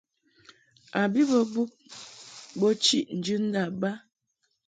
[0.99, 1.71] A bi bə bub
[2.59, 3.91] bo chiʼ njɨndab ba.